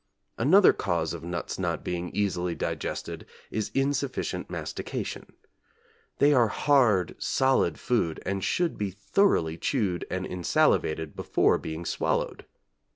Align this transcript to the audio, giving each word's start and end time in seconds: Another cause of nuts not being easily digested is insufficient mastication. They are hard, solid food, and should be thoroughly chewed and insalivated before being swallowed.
Another 0.39 0.73
cause 0.73 1.13
of 1.13 1.23
nuts 1.23 1.59
not 1.59 1.83
being 1.83 2.09
easily 2.09 2.55
digested 2.55 3.23
is 3.51 3.69
insufficient 3.75 4.49
mastication. 4.49 5.33
They 6.17 6.33
are 6.33 6.47
hard, 6.47 7.15
solid 7.19 7.79
food, 7.79 8.19
and 8.25 8.43
should 8.43 8.79
be 8.79 8.89
thoroughly 8.89 9.59
chewed 9.59 10.07
and 10.09 10.25
insalivated 10.25 11.15
before 11.15 11.59
being 11.59 11.85
swallowed. 11.85 12.47